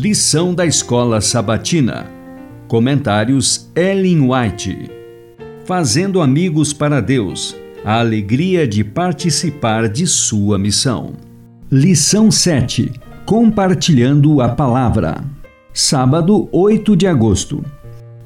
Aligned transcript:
Lição 0.00 0.54
da 0.54 0.64
Escola 0.64 1.20
Sabatina. 1.20 2.06
Comentários 2.68 3.68
Ellen 3.74 4.30
White. 4.30 4.88
Fazendo 5.64 6.22
amigos 6.22 6.72
para 6.72 7.00
Deus. 7.00 7.56
A 7.84 7.98
alegria 7.98 8.64
de 8.64 8.84
participar 8.84 9.88
de 9.88 10.06
sua 10.06 10.56
missão. 10.56 11.14
Lição 11.68 12.30
7. 12.30 12.92
Compartilhando 13.26 14.40
a 14.40 14.48
palavra. 14.48 15.24
Sábado, 15.74 16.48
8 16.52 16.94
de 16.94 17.08
agosto. 17.08 17.64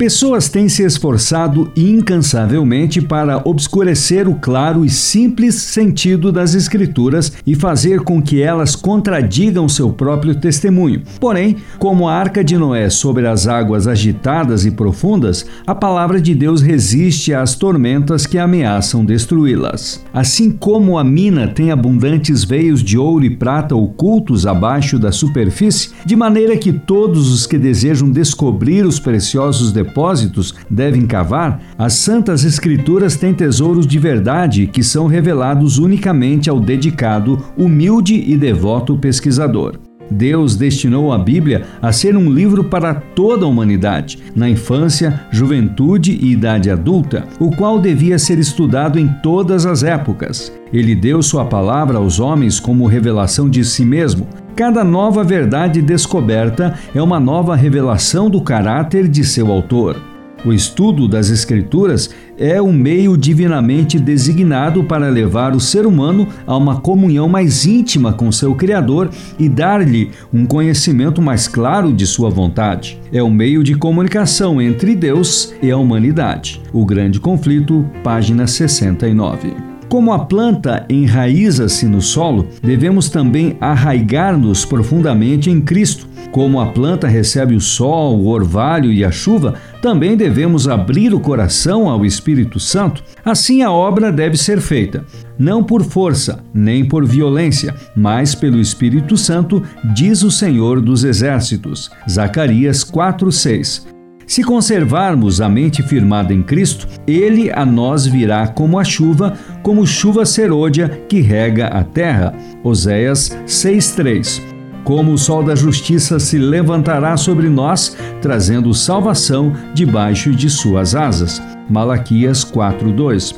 Pessoas 0.00 0.48
têm 0.48 0.66
se 0.66 0.82
esforçado 0.82 1.70
incansavelmente 1.76 3.02
para 3.02 3.42
obscurecer 3.44 4.26
o 4.26 4.34
claro 4.34 4.82
e 4.82 4.88
simples 4.88 5.56
sentido 5.56 6.32
das 6.32 6.54
Escrituras 6.54 7.34
e 7.46 7.54
fazer 7.54 8.00
com 8.00 8.22
que 8.22 8.40
elas 8.40 8.74
contradigam 8.74 9.68
seu 9.68 9.92
próprio 9.92 10.34
testemunho. 10.34 11.02
Porém, 11.20 11.56
como 11.78 12.08
a 12.08 12.14
arca 12.14 12.42
de 12.42 12.56
Noé 12.56 12.88
sobre 12.88 13.26
as 13.26 13.46
águas 13.46 13.86
agitadas 13.86 14.64
e 14.64 14.70
profundas, 14.70 15.44
a 15.66 15.74
palavra 15.74 16.18
de 16.18 16.34
Deus 16.34 16.62
resiste 16.62 17.34
às 17.34 17.54
tormentas 17.54 18.24
que 18.24 18.38
ameaçam 18.38 19.04
destruí-las. 19.04 20.02
Assim 20.14 20.50
como 20.50 20.96
a 20.96 21.04
mina 21.04 21.46
tem 21.46 21.70
abundantes 21.70 22.42
veios 22.42 22.82
de 22.82 22.96
ouro 22.96 23.26
e 23.26 23.36
prata 23.36 23.76
ocultos 23.76 24.46
abaixo 24.46 24.98
da 24.98 25.12
superfície, 25.12 25.90
de 26.06 26.16
maneira 26.16 26.56
que 26.56 26.72
todos 26.72 27.30
os 27.30 27.46
que 27.46 27.58
desejam 27.58 28.10
descobrir 28.10 28.86
os 28.86 28.98
preciosos 28.98 29.70
depósitos 29.70 29.89
depósitos 29.90 30.54
devem 30.70 31.06
cavar, 31.06 31.60
as 31.76 31.94
Santas 31.94 32.44
Escrituras 32.44 33.16
têm 33.16 33.34
tesouros 33.34 33.86
de 33.86 33.98
verdade 33.98 34.66
que 34.66 34.82
são 34.82 35.06
revelados 35.06 35.78
unicamente 35.78 36.48
ao 36.48 36.60
dedicado, 36.60 37.44
humilde 37.56 38.14
e 38.14 38.36
devoto 38.36 38.96
pesquisador. 38.96 39.74
Deus 40.10 40.56
destinou 40.56 41.12
a 41.12 41.18
Bíblia 41.18 41.66
a 41.80 41.92
ser 41.92 42.16
um 42.16 42.28
livro 42.32 42.64
para 42.64 42.94
toda 42.94 43.44
a 43.44 43.48
humanidade, 43.48 44.18
na 44.34 44.48
infância, 44.48 45.20
juventude 45.30 46.18
e 46.20 46.32
idade 46.32 46.68
adulta, 46.68 47.26
o 47.38 47.54
qual 47.54 47.78
devia 47.78 48.18
ser 48.18 48.38
estudado 48.38 48.98
em 48.98 49.06
todas 49.22 49.66
as 49.66 49.84
épocas. 49.84 50.52
Ele 50.72 50.96
deu 50.96 51.22
sua 51.22 51.44
palavra 51.44 51.98
aos 51.98 52.18
homens 52.18 52.58
como 52.58 52.86
revelação 52.86 53.48
de 53.48 53.64
si 53.64 53.84
mesmo. 53.84 54.26
Cada 54.54 54.84
nova 54.84 55.24
verdade 55.24 55.80
descoberta 55.80 56.74
é 56.94 57.02
uma 57.02 57.18
nova 57.18 57.56
revelação 57.56 58.28
do 58.28 58.40
caráter 58.40 59.08
de 59.08 59.24
seu 59.24 59.50
autor. 59.50 59.96
O 60.44 60.52
estudo 60.52 61.06
das 61.06 61.28
Escrituras 61.28 62.10
é 62.38 62.60
o 62.62 62.72
meio 62.72 63.16
divinamente 63.16 63.98
designado 63.98 64.82
para 64.84 65.10
levar 65.10 65.54
o 65.54 65.60
ser 65.60 65.86
humano 65.86 66.26
a 66.46 66.56
uma 66.56 66.80
comunhão 66.80 67.28
mais 67.28 67.66
íntima 67.66 68.12
com 68.14 68.32
seu 68.32 68.54
Criador 68.54 69.10
e 69.38 69.48
dar-lhe 69.48 70.10
um 70.32 70.46
conhecimento 70.46 71.20
mais 71.20 71.46
claro 71.46 71.92
de 71.92 72.06
sua 72.06 72.30
vontade. 72.30 72.98
É 73.12 73.22
o 73.22 73.30
meio 73.30 73.62
de 73.62 73.74
comunicação 73.74 74.62
entre 74.62 74.94
Deus 74.94 75.52
e 75.62 75.70
a 75.70 75.76
humanidade. 75.76 76.62
O 76.72 76.86
Grande 76.86 77.20
Conflito, 77.20 77.84
página 78.02 78.46
69. 78.46 79.69
Como 79.90 80.12
a 80.12 80.20
planta 80.20 80.86
enraiza-se 80.88 81.84
no 81.84 82.00
solo, 82.00 82.46
devemos 82.62 83.08
também 83.08 83.56
arraigar-nos 83.60 84.64
profundamente 84.64 85.50
em 85.50 85.60
Cristo. 85.60 86.06
Como 86.30 86.60
a 86.60 86.66
planta 86.66 87.08
recebe 87.08 87.56
o 87.56 87.60
sol, 87.60 88.16
o 88.16 88.28
orvalho 88.28 88.92
e 88.92 89.04
a 89.04 89.10
chuva, 89.10 89.54
também 89.82 90.16
devemos 90.16 90.68
abrir 90.68 91.12
o 91.12 91.18
coração 91.18 91.90
ao 91.90 92.06
Espírito 92.06 92.60
Santo. 92.60 93.02
Assim 93.24 93.62
a 93.62 93.72
obra 93.72 94.12
deve 94.12 94.36
ser 94.36 94.60
feita, 94.60 95.04
não 95.36 95.64
por 95.64 95.82
força, 95.82 96.38
nem 96.54 96.84
por 96.84 97.04
violência, 97.04 97.74
mas 97.96 98.32
pelo 98.32 98.60
Espírito 98.60 99.16
Santo, 99.16 99.60
diz 99.92 100.22
o 100.22 100.30
Senhor 100.30 100.80
dos 100.80 101.02
Exércitos. 101.02 101.90
Zacarias 102.08 102.84
4:6. 102.84 103.89
Se 104.30 104.44
conservarmos 104.44 105.40
a 105.40 105.48
mente 105.48 105.82
firmada 105.82 106.32
em 106.32 106.40
Cristo, 106.40 106.86
ele 107.04 107.50
a 107.50 107.66
nós 107.66 108.06
virá 108.06 108.46
como 108.46 108.78
a 108.78 108.84
chuva, 108.84 109.36
como 109.60 109.84
chuva 109.84 110.24
serôdia 110.24 110.88
que 111.08 111.20
rega 111.20 111.66
a 111.66 111.82
terra. 111.82 112.32
Oséias 112.62 113.36
6:3. 113.44 114.40
Como 114.84 115.10
o 115.10 115.18
sol 115.18 115.42
da 115.42 115.56
justiça 115.56 116.20
se 116.20 116.38
levantará 116.38 117.16
sobre 117.16 117.48
nós, 117.48 117.96
trazendo 118.22 118.72
salvação 118.72 119.52
debaixo 119.74 120.30
de 120.30 120.48
suas 120.48 120.94
asas. 120.94 121.42
Malaquias 121.68 122.44
4:2. 122.44 123.34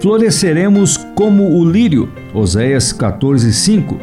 Floresceremos 0.00 0.96
como 1.14 1.56
o 1.56 1.64
lírio. 1.64 2.08
Oséias 2.34 2.92
14:5 2.92 3.96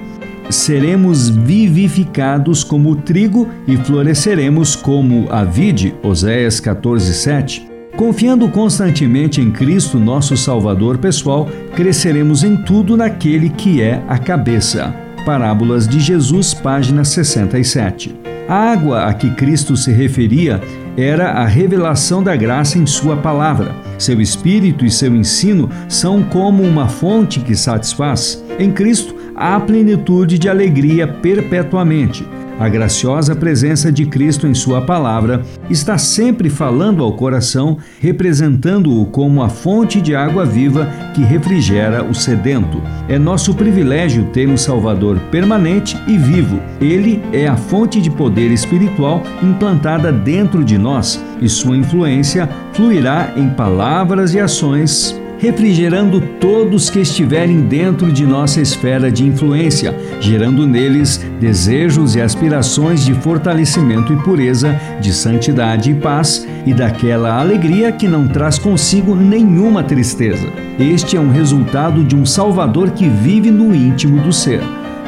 seremos 0.49 1.29
vivificados 1.29 2.63
como 2.63 2.91
o 2.91 2.95
trigo 2.95 3.47
e 3.67 3.77
floresceremos 3.77 4.75
como 4.75 5.27
a 5.31 5.43
vide. 5.43 5.95
Oséias 6.03 6.59
14:7. 6.59 7.67
Confiando 7.95 8.47
constantemente 8.49 9.41
em 9.41 9.51
Cristo, 9.51 9.99
nosso 9.99 10.37
Salvador 10.37 10.97
pessoal, 10.97 11.49
cresceremos 11.75 12.43
em 12.43 12.55
tudo 12.55 12.95
naquele 12.95 13.49
que 13.49 13.81
é 13.81 14.01
a 14.07 14.17
cabeça. 14.17 14.95
Parábolas 15.25 15.87
de 15.87 15.99
Jesus, 15.99 16.53
página 16.53 17.03
67. 17.03 18.15
A 18.47 18.71
água 18.71 19.05
a 19.05 19.13
que 19.13 19.29
Cristo 19.31 19.75
se 19.75 19.91
referia 19.91 20.61
era 20.97 21.31
a 21.31 21.45
revelação 21.45 22.23
da 22.23 22.35
graça 22.35 22.79
em 22.79 22.85
Sua 22.85 23.17
palavra. 23.17 23.75
Seu 23.97 24.19
espírito 24.19 24.85
e 24.85 24.89
seu 24.89 25.13
ensino 25.15 25.69
são 25.87 26.23
como 26.23 26.63
uma 26.63 26.87
fonte 26.87 27.41
que 27.41 27.55
satisfaz. 27.55 28.43
Em 28.57 28.71
Cristo 28.71 29.18
há 29.39 29.57
plenitude 29.57 30.37
de 30.37 30.49
alegria 30.49 31.07
perpetuamente. 31.07 32.27
A 32.59 32.67
graciosa 32.67 33.33
presença 33.33 33.89
de 33.89 34.05
Cristo 34.05 34.45
em 34.45 34.53
Sua 34.53 34.81
palavra 34.81 35.43
está 35.69 35.97
sempre 35.97 36.49
falando 36.49 37.01
ao 37.01 37.13
coração, 37.13 37.77
representando-o 38.01 39.05
como 39.05 39.41
a 39.41 39.47
fonte 39.47 40.01
de 40.01 40.13
água 40.13 40.45
viva 40.45 40.89
que 41.15 41.23
refrigera 41.23 42.03
o 42.03 42.13
sedento. 42.13 42.81
É 43.07 43.17
nosso 43.17 43.53
privilégio 43.53 44.25
ter 44.33 44.49
um 44.49 44.57
Salvador 44.57 45.17
permanente 45.31 45.97
e 46.05 46.17
vivo. 46.17 46.59
Ele 46.81 47.21
é 47.31 47.47
a 47.47 47.55
fonte 47.55 48.01
de 48.01 48.11
poder 48.11 48.51
espiritual 48.51 49.23
implantada 49.41 50.11
dentro 50.11 50.61
de 50.61 50.77
nós 50.77 51.23
e 51.41 51.47
sua 51.47 51.77
influência 51.77 52.49
fluirá 52.73 53.31
em 53.37 53.49
palavras 53.51 54.33
e 54.33 54.39
ações 54.39 55.18
refrigerando 55.39 56.21
todos 56.39 56.89
que 56.89 56.99
estiverem 56.99 57.61
dentro 57.61 58.11
de 58.11 58.25
nossa 58.25 58.61
esfera 58.61 59.09
de 59.09 59.25
influência, 59.25 59.97
gerando 60.19 60.67
neles 60.67 61.25
desejos 61.39 62.15
e 62.15 62.21
aspirações 62.21 63.05
de 63.05 63.13
fortalecimento 63.13 64.13
e 64.13 64.17
pureza, 64.17 64.77
de 65.01 65.13
santidade 65.13 65.91
e 65.91 65.95
paz 65.95 66.45
e 66.65 66.73
daquela 66.73 67.39
alegria 67.39 67.91
que 67.91 68.07
não 68.07 68.27
traz 68.27 68.59
consigo 68.59 69.15
nenhuma 69.15 69.81
tristeza. 69.81 70.47
Este 70.77 71.15
é 71.15 71.19
um 71.19 71.31
resultado 71.31 72.03
de 72.03 72.15
um 72.15 72.25
Salvador 72.25 72.91
que 72.91 73.07
vive 73.07 73.49
no 73.49 73.73
íntimo 73.73 74.21
do 74.21 74.33
ser. 74.33 74.61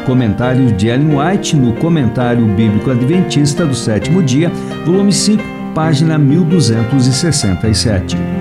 Comentário 0.06 0.72
de 0.72 0.88
Ellen 0.88 1.18
White 1.18 1.56
no 1.56 1.74
Comentário 1.74 2.46
Bíblico 2.48 2.90
Adventista 2.90 3.66
do 3.66 3.76
Sétimo 3.76 4.24
Dia, 4.24 4.52
volume 4.86 5.14
5, 5.14 5.44
página 5.76 6.18
1267. 6.18 8.41